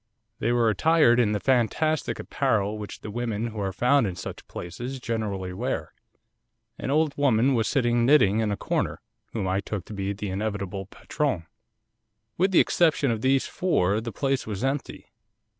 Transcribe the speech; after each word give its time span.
They 0.39 0.51
were 0.51 0.67
attired 0.67 1.19
in 1.19 1.31
the 1.33 1.39
fantastic 1.39 2.17
apparel 2.17 2.79
which 2.79 3.01
the 3.01 3.11
women 3.11 3.49
who 3.49 3.59
are 3.59 3.71
found 3.71 4.07
in 4.07 4.15
such 4.15 4.47
places 4.47 4.99
generally 4.99 5.53
wear. 5.53 5.93
An 6.79 6.89
old 6.89 7.15
woman 7.17 7.53
was 7.53 7.67
sitting 7.67 8.03
knitting 8.03 8.39
in 8.39 8.51
a 8.51 8.57
corner, 8.57 8.99
whom 9.33 9.47
I 9.47 9.59
took 9.59 9.85
to 9.85 9.93
be 9.93 10.11
the 10.13 10.31
inevitable 10.31 10.87
patronne. 10.87 11.45
With 12.35 12.49
the 12.49 12.59
exception 12.59 13.11
of 13.11 13.21
these 13.21 13.45
four 13.45 14.01
the 14.01 14.11
place 14.11 14.47
was 14.47 14.63
empty. 14.63 15.11